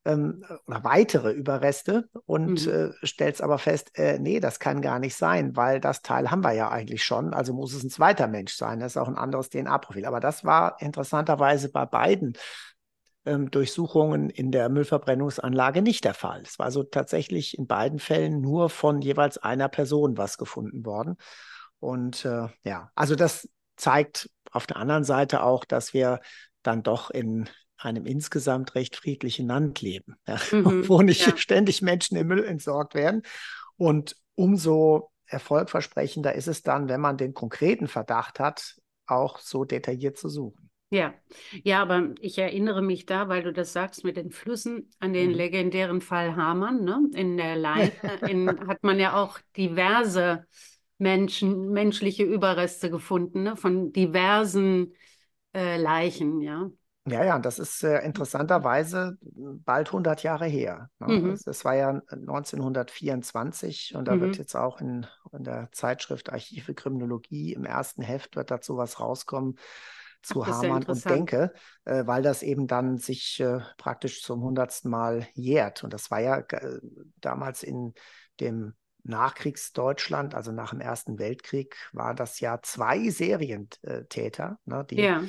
ähm, 0.05 0.45
oder 0.67 0.85
weitere 0.85 1.33
Überreste 1.33 2.09
und 2.27 2.67
Mhm. 2.67 2.67
äh, 2.67 2.91
stellst 3.05 3.43
aber 3.43 3.59
fest, 3.59 3.97
äh, 3.99 4.19
nee, 4.19 4.41
das 4.41 4.59
kann 4.59 4.83
gar 4.83 4.99
nicht 4.99 5.17
sein, 5.17 5.57
weil 5.57 5.81
das 5.81 6.03
Teil 6.03 6.31
haben 6.31 6.43
wir 6.45 6.53
ja 6.53 6.62
eigentlich 6.69 7.03
schon, 7.05 7.35
also 7.35 7.53
muss 7.53 7.75
es 7.75 7.83
ein 7.83 7.91
zweiter 7.91 8.29
Mensch 8.29 8.55
sein, 8.55 8.81
das 8.81 8.93
ist 8.93 8.97
auch 8.97 9.09
ein 9.09 9.17
anderes 9.17 9.51
DNA-Profil. 9.51 10.07
Aber 10.07 10.21
das 10.21 10.45
war 10.45 10.77
interessanterweise 10.81 11.71
bei 11.71 11.87
beiden 11.87 12.35
ähm, 13.25 13.51
Durchsuchungen 13.51 14.31
in 14.31 14.51
der 14.51 14.69
Müllverbrennungsanlage 14.69 15.83
nicht 15.83 16.05
der 16.05 16.15
Fall. 16.15 16.43
Es 16.43 16.59
war 16.59 16.67
also 16.67 16.83
tatsächlich 16.83 17.57
in 17.59 17.67
beiden 17.67 17.99
Fällen 17.99 18.41
nur 18.41 18.69
von 18.71 19.01
jeweils 19.01 19.39
einer 19.39 19.69
Person 19.69 20.17
was 20.17 20.39
gefunden 20.39 20.85
worden. 20.85 21.17
Und 21.79 22.25
äh, 22.25 22.49
ja, 22.65 22.91
also 22.95 23.15
das 23.15 23.49
zeigt 23.77 24.31
auf 24.51 24.67
der 24.67 24.77
anderen 24.77 25.05
Seite 25.05 25.43
auch, 25.43 25.65
dass 25.65 25.95
wir 25.95 26.21
dann 26.63 26.83
doch 26.83 27.11
in 27.11 27.49
einem 27.77 28.07
insgesamt 28.07 28.75
recht 28.75 28.97
friedlichen 28.97 29.49
Land 29.49 29.81
leben, 29.81 30.17
ja, 30.27 30.37
Mhm, 30.53 30.89
wo 30.89 31.03
nicht 31.03 31.27
ja. 31.27 31.37
ständig 31.37 31.83
Menschen 31.83 32.17
im 32.17 32.29
Müll 32.29 32.45
entsorgt 32.45 32.95
werden. 32.95 33.23
Und 33.77 34.17
umso 34.35 35.12
erfolgversprechender 35.33 36.35
ist 36.35 36.49
es 36.49 36.63
dann, 36.63 36.89
wenn 36.89 37.01
man 37.01 37.17
den 37.17 37.35
konkreten 37.35 37.89
Verdacht 37.89 38.39
hat, 38.41 38.77
auch 39.07 39.39
so 39.39 39.65
detailliert 39.65 40.19
zu 40.19 40.29
suchen. 40.29 40.71
Ja, 40.91 41.15
ja, 41.65 41.81
aber 41.81 42.11
ich 42.21 42.37
erinnere 42.37 42.83
mich 42.83 43.07
da, 43.07 43.29
weil 43.29 43.43
du 43.43 43.53
das 43.53 43.73
sagst 43.73 44.05
mit 44.05 44.19
den 44.19 44.31
Flüssen, 44.31 44.91
an 44.99 45.15
den 45.15 45.31
mhm. 45.31 45.37
legendären 45.37 46.01
Fall 46.03 46.37
Hamann. 46.37 46.85
Ne? 46.85 47.09
In 47.15 47.39
der 47.39 47.57
Leine 47.57 47.93
in, 48.29 48.69
hat 48.69 48.83
man 48.83 49.01
ja 49.01 49.15
auch 49.15 49.39
diverse 49.57 50.47
Menschen, 50.99 51.71
menschliche 51.71 52.25
Überreste 52.25 52.91
gefunden, 52.91 53.43
ne? 53.43 53.57
von 53.57 53.93
diversen 53.93 54.93
äh, 55.55 55.79
Leichen, 55.79 56.43
ja. 56.43 56.71
Ja, 57.05 57.25
ja, 57.25 57.39
das 57.41 57.59
ist 57.59 57.83
äh, 57.83 57.99
interessanterweise 58.05 59.19
bald 59.23 59.89
100 59.89 60.23
Jahre 60.23 60.47
her. 60.47 60.89
Ne? 61.01 61.19
Mhm. 61.19 61.31
Das, 61.31 61.43
das, 61.43 61.65
war 61.65 61.75
ja 61.75 62.01
1924 62.11 63.97
und 63.97 64.07
da 64.07 64.15
mhm. 64.15 64.21
wird 64.21 64.39
jetzt 64.39 64.55
auch 64.55 64.81
in, 64.81 65.07
in 65.33 65.43
der 65.43 65.69
Zeitschrift 65.73 66.33
Archive 66.33 66.75
Kriminologie 66.75 67.55
im 67.55 67.65
ersten 67.65 68.03
Heft 68.03 68.37
wird 68.37 68.53
dazu 68.53 68.77
was 68.77 69.01
rauskommen 69.01 69.57
zu 70.23 70.43
Ach, 70.43 70.63
Hamann 70.63 70.85
und 70.85 71.05
Denke, 71.05 71.53
äh, 71.85 72.07
weil 72.07 72.23
das 72.23 72.45
eben 72.45 72.69
dann 72.69 72.99
sich 72.99 73.41
äh, 73.41 73.59
praktisch 73.77 74.23
zum 74.23 74.43
hundertsten 74.43 74.91
Mal 74.91 75.27
jährt. 75.35 75.83
Und 75.83 75.93
das 75.93 76.11
war 76.11 76.21
ja 76.21 76.39
äh, 76.39 76.79
damals 77.17 77.65
in 77.65 77.95
dem 78.39 78.75
Nachkriegsdeutschland, 79.05 80.35
also 80.35 80.53
nach 80.53 80.71
dem 80.71 80.81
Ersten 80.81 81.19
Weltkrieg, 81.19 81.77
war 81.93 82.15
das 82.15 82.39
ja 82.39 82.61
zwei 82.63 83.09
Serientäter, 83.09 84.59
ne, 84.65 84.87
die, 84.89 85.01
ja. 85.01 85.23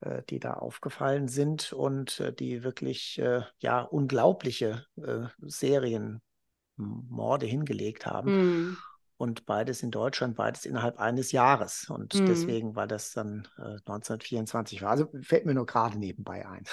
Äh, 0.00 0.22
die 0.30 0.40
da 0.40 0.54
aufgefallen 0.54 1.28
sind 1.28 1.74
und 1.74 2.20
äh, 2.20 2.32
die 2.32 2.64
wirklich 2.64 3.18
äh, 3.18 3.42
ja 3.58 3.82
unglaubliche 3.82 4.86
Serienmorde 5.40 6.22
hingelegt 7.46 8.06
haben. 8.06 8.32
Mhm. 8.32 8.76
Und 9.18 9.44
beides 9.44 9.82
in 9.82 9.90
Deutschland, 9.90 10.36
beides 10.36 10.64
innerhalb 10.64 10.98
eines 10.98 11.32
Jahres. 11.32 11.90
Und 11.90 12.14
mhm. 12.14 12.24
deswegen 12.24 12.74
war 12.74 12.86
das 12.86 13.12
dann 13.12 13.46
1924 13.58 14.80
war. 14.80 14.92
Also 14.92 15.10
fällt 15.20 15.44
mir 15.44 15.52
nur 15.52 15.66
gerade 15.66 15.98
nebenbei 15.98 16.48
ein. 16.48 16.64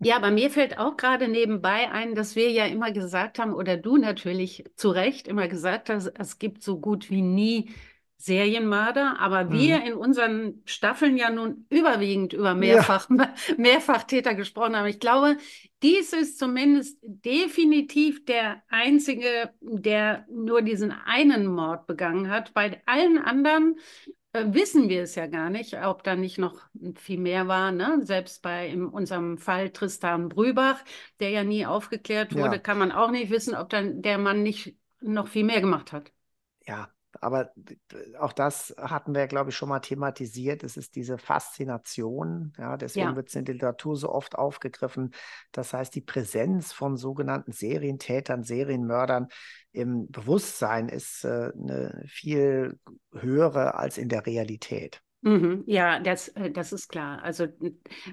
Ja, 0.00 0.16
aber 0.16 0.30
mir 0.30 0.50
fällt 0.50 0.78
auch 0.78 0.98
gerade 0.98 1.28
nebenbei 1.28 1.90
ein, 1.90 2.14
dass 2.14 2.36
wir 2.36 2.50
ja 2.50 2.66
immer 2.66 2.92
gesagt 2.92 3.38
haben, 3.38 3.54
oder 3.54 3.78
du 3.78 3.96
natürlich 3.96 4.64
zu 4.76 4.90
Recht 4.90 5.28
immer 5.28 5.48
gesagt 5.48 5.88
hast, 5.88 6.12
es 6.18 6.38
gibt 6.38 6.62
so 6.62 6.78
gut 6.78 7.08
wie 7.08 7.22
nie 7.22 7.70
Serienmörder, 8.16 9.18
aber 9.20 9.44
mhm. 9.44 9.52
wir 9.52 9.84
in 9.84 9.94
unseren 9.94 10.62
Staffeln 10.64 11.16
ja 11.16 11.30
nun 11.30 11.66
überwiegend 11.68 12.32
über 12.32 12.54
Mehrfach, 12.54 13.08
ja. 13.18 13.34
Mehrfachtäter 13.56 14.34
gesprochen 14.34 14.76
haben. 14.76 14.86
Ich 14.86 15.00
glaube, 15.00 15.36
dies 15.82 16.12
ist 16.12 16.38
zumindest 16.38 16.98
definitiv 17.02 18.24
der 18.24 18.62
einzige, 18.68 19.50
der 19.60 20.26
nur 20.30 20.62
diesen 20.62 20.92
einen 20.92 21.46
Mord 21.46 21.86
begangen 21.86 22.30
hat. 22.30 22.54
Bei 22.54 22.80
allen 22.86 23.18
anderen 23.18 23.78
äh, 24.32 24.44
wissen 24.46 24.88
wir 24.88 25.02
es 25.02 25.16
ja 25.16 25.26
gar 25.26 25.50
nicht, 25.50 25.76
ob 25.84 26.02
da 26.02 26.16
nicht 26.16 26.38
noch 26.38 26.60
viel 26.96 27.18
mehr 27.18 27.48
war. 27.48 27.72
Ne? 27.72 28.00
Selbst 28.02 28.42
bei 28.42 28.68
in 28.68 28.86
unserem 28.86 29.38
Fall 29.38 29.70
Tristan 29.70 30.28
Brübach, 30.28 30.82
der 31.20 31.30
ja 31.30 31.44
nie 31.44 31.66
aufgeklärt 31.66 32.34
wurde, 32.34 32.56
ja. 32.56 32.58
kann 32.58 32.78
man 32.78 32.90
auch 32.90 33.10
nicht 33.10 33.30
wissen, 33.30 33.54
ob 33.54 33.68
dann 33.68 34.00
der 34.00 34.18
Mann 34.18 34.42
nicht 34.42 34.76
noch 35.00 35.28
viel 35.28 35.44
mehr 35.44 35.60
gemacht 35.60 35.92
hat. 35.92 36.10
Ja, 36.66 36.88
aber 37.24 37.52
auch 38.18 38.34
das 38.34 38.74
hatten 38.78 39.14
wir, 39.14 39.26
glaube 39.26 39.48
ich, 39.48 39.56
schon 39.56 39.70
mal 39.70 39.80
thematisiert. 39.80 40.62
Es 40.62 40.76
ist 40.76 40.94
diese 40.94 41.16
Faszination, 41.16 42.52
ja, 42.58 42.76
deswegen 42.76 43.08
ja. 43.08 43.16
wird 43.16 43.28
es 43.28 43.34
in 43.34 43.46
der 43.46 43.54
Literatur 43.54 43.96
so 43.96 44.10
oft 44.10 44.36
aufgegriffen. 44.36 45.12
Das 45.50 45.72
heißt, 45.72 45.94
die 45.94 46.02
Präsenz 46.02 46.72
von 46.72 46.98
sogenannten 46.98 47.52
Serientätern, 47.52 48.42
Serienmördern 48.42 49.28
im 49.72 50.10
Bewusstsein 50.10 50.88
ist 50.90 51.24
äh, 51.24 51.50
eine 51.58 52.04
viel 52.06 52.78
höhere 53.12 53.76
als 53.76 53.96
in 53.96 54.10
der 54.10 54.26
Realität. 54.26 55.03
Mhm, 55.26 55.64
ja, 55.66 56.00
das, 56.00 56.28
äh, 56.28 56.50
das 56.50 56.74
ist 56.74 56.88
klar. 56.88 57.22
Also, 57.22 57.46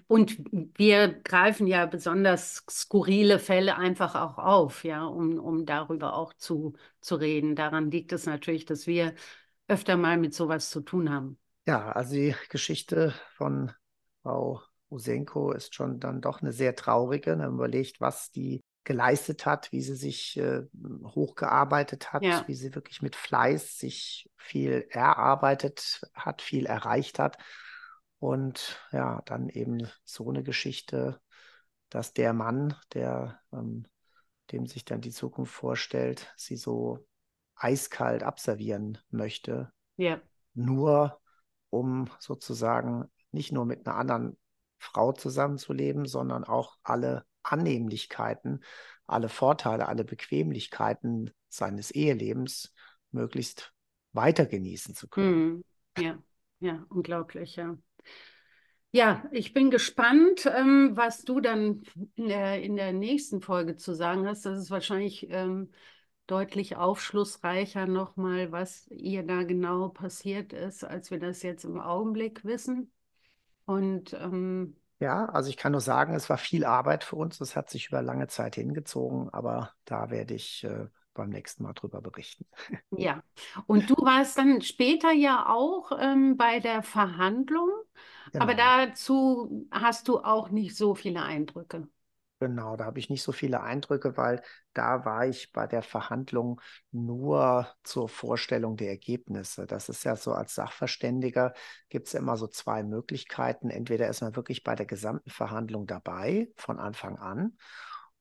und 0.07 0.37
wir 0.77 1.09
greifen 1.09 1.67
ja 1.67 1.85
besonders 1.85 2.63
skurrile 2.69 3.37
Fälle 3.37 3.75
einfach 3.75 4.15
auch 4.15 4.37
auf, 4.37 4.85
ja, 4.85 5.03
um, 5.03 5.37
um 5.37 5.65
darüber 5.65 6.13
auch 6.15 6.33
zu, 6.33 6.73
zu 7.01 7.15
reden. 7.15 7.55
Daran 7.57 7.91
liegt 7.91 8.13
es 8.13 8.25
natürlich, 8.25 8.63
dass 8.63 8.87
wir 8.87 9.13
öfter 9.67 9.97
mal 9.97 10.17
mit 10.17 10.33
sowas 10.33 10.69
zu 10.69 10.79
tun 10.79 11.09
haben. 11.09 11.37
Ja, 11.67 11.91
also 11.91 12.13
die 12.15 12.33
Geschichte 12.49 13.13
von 13.35 13.73
Frau 14.23 14.61
Usenko 14.89 15.51
ist 15.51 15.75
schon 15.75 15.99
dann 15.99 16.21
doch 16.21 16.41
eine 16.41 16.53
sehr 16.53 16.75
traurige. 16.77 17.35
Man 17.35 17.53
überlegt, 17.55 17.99
was 17.99 18.31
die 18.31 18.61
geleistet 18.83 19.45
hat, 19.45 19.71
wie 19.71 19.81
sie 19.81 19.95
sich 19.95 20.37
äh, 20.37 20.63
hochgearbeitet 21.03 22.13
hat, 22.13 22.23
ja. 22.23 22.43
wie 22.47 22.55
sie 22.55 22.73
wirklich 22.73 23.01
mit 23.01 23.15
Fleiß 23.15 23.77
sich 23.77 24.29
viel 24.37 24.87
erarbeitet 24.89 26.01
hat, 26.13 26.41
viel 26.41 26.65
erreicht 26.65 27.19
hat. 27.19 27.37
Und 28.19 28.79
ja, 28.91 29.21
dann 29.25 29.49
eben 29.49 29.87
so 30.03 30.29
eine 30.29 30.43
Geschichte, 30.43 31.19
dass 31.89 32.13
der 32.13 32.33
Mann, 32.33 32.75
der 32.93 33.39
ähm, 33.51 33.85
dem 34.51 34.65
sich 34.65 34.85
dann 34.85 35.01
die 35.01 35.11
Zukunft 35.11 35.53
vorstellt, 35.53 36.33
sie 36.35 36.55
so 36.55 37.05
eiskalt 37.55 38.23
abservieren 38.23 38.97
möchte. 39.09 39.71
Ja. 39.97 40.19
Nur 40.53 41.19
um 41.69 42.09
sozusagen 42.19 43.09
nicht 43.31 43.51
nur 43.51 43.65
mit 43.65 43.87
einer 43.87 43.95
anderen 43.97 44.37
Frau 44.77 45.13
zusammenzuleben, 45.13 46.05
sondern 46.05 46.43
auch 46.43 46.77
alle 46.83 47.25
Annehmlichkeiten, 47.43 48.63
alle 49.05 49.29
Vorteile, 49.29 49.87
alle 49.87 50.03
Bequemlichkeiten 50.03 51.31
seines 51.49 51.91
Ehelebens 51.91 52.73
möglichst 53.11 53.73
weiter 54.13 54.45
genießen 54.45 54.95
zu 54.95 55.07
können. 55.07 55.63
Mm, 55.97 56.01
ja, 56.01 56.17
ja, 56.59 56.85
unglaublich, 56.89 57.55
ja. 57.55 57.77
Ja, 58.93 59.23
ich 59.31 59.53
bin 59.53 59.71
gespannt, 59.71 60.45
ähm, 60.53 60.91
was 60.95 61.23
du 61.23 61.39
dann 61.39 61.83
in 62.15 62.27
der, 62.27 62.61
in 62.61 62.75
der 62.75 62.91
nächsten 62.91 63.41
Folge 63.41 63.77
zu 63.77 63.93
sagen 63.93 64.27
hast. 64.27 64.45
Das 64.45 64.59
ist 64.59 64.69
wahrscheinlich 64.69 65.27
ähm, 65.29 65.71
deutlich 66.27 66.75
aufschlussreicher 66.75 67.87
nochmal, 67.87 68.51
was 68.51 68.87
ihr 68.87 69.23
da 69.23 69.43
genau 69.43 69.89
passiert 69.89 70.51
ist, 70.51 70.83
als 70.83 71.09
wir 71.09 71.19
das 71.19 71.41
jetzt 71.41 71.63
im 71.63 71.79
Augenblick 71.79 72.43
wissen. 72.43 72.91
Und 73.63 74.13
ähm, 74.13 74.75
ja, 75.01 75.25
also 75.25 75.49
ich 75.49 75.57
kann 75.57 75.71
nur 75.71 75.81
sagen, 75.81 76.13
es 76.13 76.29
war 76.29 76.37
viel 76.37 76.63
Arbeit 76.63 77.03
für 77.03 77.15
uns. 77.15 77.39
Das 77.39 77.55
hat 77.55 77.71
sich 77.71 77.87
über 77.87 78.03
lange 78.03 78.27
Zeit 78.27 78.53
hingezogen, 78.53 79.29
aber 79.31 79.73
da 79.83 80.11
werde 80.11 80.35
ich 80.35 80.63
äh, 80.63 80.85
beim 81.15 81.29
nächsten 81.29 81.63
Mal 81.63 81.73
drüber 81.73 82.01
berichten. 82.01 82.45
Ja, 82.95 83.23
und 83.65 83.89
du 83.89 83.95
warst 83.95 84.37
dann 84.37 84.61
später 84.61 85.11
ja 85.11 85.49
auch 85.49 85.91
ähm, 85.99 86.37
bei 86.37 86.59
der 86.59 86.83
Verhandlung, 86.83 87.69
genau. 88.31 88.43
aber 88.43 88.53
dazu 88.53 89.67
hast 89.71 90.07
du 90.07 90.19
auch 90.19 90.49
nicht 90.49 90.75
so 90.77 90.93
viele 90.93 91.23
Eindrücke. 91.23 91.87
Genau, 92.41 92.75
da 92.75 92.85
habe 92.85 92.97
ich 92.97 93.11
nicht 93.11 93.21
so 93.21 93.31
viele 93.31 93.61
Eindrücke, 93.61 94.17
weil 94.17 94.41
da 94.73 95.05
war 95.05 95.27
ich 95.27 95.51
bei 95.51 95.67
der 95.67 95.83
Verhandlung 95.83 96.59
nur 96.91 97.67
zur 97.83 98.09
Vorstellung 98.09 98.77
der 98.77 98.89
Ergebnisse. 98.89 99.67
Das 99.67 99.89
ist 99.89 100.03
ja 100.05 100.15
so 100.15 100.31
als 100.33 100.55
Sachverständiger 100.55 101.53
gibt 101.89 102.07
es 102.07 102.15
immer 102.15 102.37
so 102.37 102.47
zwei 102.47 102.81
Möglichkeiten. 102.81 103.69
Entweder 103.69 104.07
ist 104.09 104.21
man 104.21 104.35
wirklich 104.35 104.63
bei 104.63 104.73
der 104.73 104.87
gesamten 104.87 105.29
Verhandlung 105.29 105.85
dabei 105.85 106.49
von 106.55 106.79
Anfang 106.79 107.19
an 107.19 107.55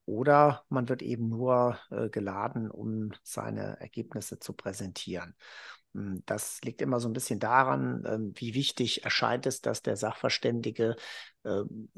oder 0.04 0.64
man 0.68 0.90
wird 0.90 1.00
eben 1.00 1.30
nur 1.30 1.78
äh, 1.90 2.10
geladen, 2.10 2.70
um 2.70 3.12
seine 3.22 3.80
Ergebnisse 3.80 4.38
zu 4.38 4.52
präsentieren. 4.52 5.34
Hm, 5.94 6.22
das 6.26 6.60
liegt 6.62 6.82
immer 6.82 6.98
so 7.00 7.08
ein 7.08 7.12
bisschen 7.12 7.40
daran, 7.40 8.04
ähm, 8.06 8.32
wie 8.36 8.54
wichtig 8.54 9.02
erscheint 9.04 9.46
es, 9.46 9.60
dass 9.60 9.82
der 9.82 9.96
Sachverständige 9.96 10.94
ähm, 11.44 11.90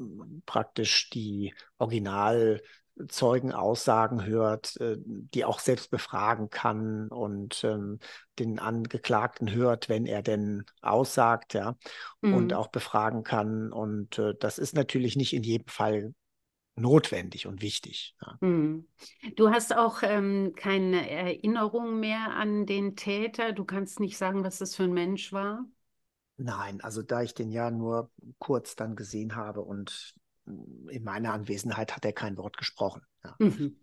praktisch 0.45 1.09
die 1.11 1.53
Originalzeugenaussagen 1.77 4.25
hört, 4.25 4.79
äh, 4.81 4.97
die 4.97 5.45
auch 5.45 5.59
selbst 5.59 5.91
befragen 5.91 6.49
kann 6.49 7.07
und 7.09 7.63
ähm, 7.63 7.99
den 8.39 8.57
Angeklagten 8.59 9.51
hört, 9.51 9.87
wenn 9.89 10.05
er 10.05 10.23
denn 10.23 10.65
aussagt, 10.81 11.53
ja, 11.53 11.75
mhm. 12.21 12.33
und 12.33 12.53
auch 12.53 12.67
befragen 12.67 13.23
kann. 13.23 13.71
Und 13.71 14.17
äh, 14.17 14.33
das 14.39 14.57
ist 14.57 14.75
natürlich 14.75 15.15
nicht 15.15 15.33
in 15.33 15.43
jedem 15.43 15.67
Fall 15.67 16.13
notwendig 16.75 17.47
und 17.47 17.61
wichtig. 17.61 18.15
Ja. 18.21 18.37
Hm. 18.41 18.87
Du 19.35 19.49
hast 19.49 19.75
auch 19.75 20.01
ähm, 20.03 20.53
keine 20.55 21.09
Erinnerung 21.09 21.99
mehr 21.99 22.35
an 22.35 22.65
den 22.65 22.95
Täter. 22.95 23.51
Du 23.51 23.65
kannst 23.65 23.99
nicht 23.99 24.17
sagen, 24.17 24.43
was 24.43 24.59
das 24.59 24.75
für 24.75 24.83
ein 24.83 24.93
Mensch 24.93 25.31
war. 25.31 25.65
Nein, 26.37 26.81
also 26.81 27.03
da 27.03 27.21
ich 27.21 27.33
den 27.33 27.51
ja 27.51 27.69
nur 27.69 28.11
kurz 28.39 28.75
dann 28.75 28.95
gesehen 28.95 29.35
habe 29.35 29.61
und 29.61 30.15
in 30.45 31.03
meiner 31.03 31.31
Anwesenheit 31.31 31.95
hat 31.95 32.05
er 32.05 32.13
kein 32.13 32.37
Wort 32.37 32.57
gesprochen. 32.57 33.03
Ja. 33.23 33.35
Mhm. 33.39 33.77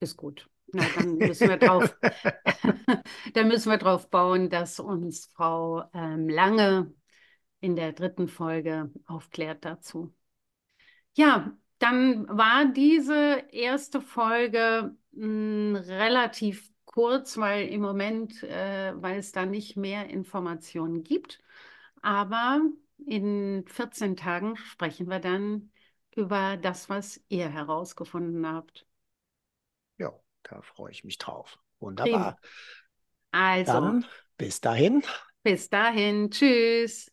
Ist 0.00 0.16
gut. 0.16 0.48
Na, 0.72 0.84
dann 0.96 1.16
müssen 1.16 1.48
wir 1.48 1.56
drauf, 1.56 1.96
dann 3.34 3.48
müssen 3.48 3.70
wir 3.70 3.78
drauf 3.78 4.10
bauen, 4.10 4.50
dass 4.50 4.80
uns 4.80 5.26
Frau 5.34 5.84
ähm, 5.94 6.28
Lange 6.28 6.92
in 7.60 7.76
der 7.76 7.92
dritten 7.92 8.28
Folge 8.28 8.90
aufklärt 9.06 9.64
dazu. 9.64 10.14
Ja, 11.14 11.56
dann 11.78 12.26
war 12.28 12.66
diese 12.66 13.44
erste 13.52 14.00
Folge 14.00 14.96
mh, 15.12 15.22
hm, 15.22 15.76
relativ 15.76 16.70
kurz, 16.84 17.36
weil 17.36 17.68
im 17.68 17.82
Moment, 17.82 18.42
äh, 18.42 18.94
weil 18.96 19.18
es 19.18 19.32
da 19.32 19.44
nicht 19.44 19.76
mehr 19.76 20.08
Informationen 20.08 21.02
gibt. 21.02 21.42
Aber 22.02 22.62
in 23.04 23.64
14 23.66 24.16
Tagen 24.16 24.56
sprechen 24.56 25.08
wir 25.08 25.20
dann 25.20 25.70
über 26.14 26.56
das, 26.56 26.88
was 26.88 27.20
ihr 27.28 27.48
herausgefunden 27.48 28.46
habt. 28.46 28.86
Ja, 29.98 30.12
da 30.44 30.62
freue 30.62 30.92
ich 30.92 31.04
mich 31.04 31.18
drauf. 31.18 31.58
Wunderbar. 31.78 32.38
Also, 33.32 33.72
Dann 33.72 34.06
bis 34.38 34.60
dahin. 34.62 35.02
bis 35.42 35.68
dahin. 35.68 36.30
Tschüss. 36.30 37.12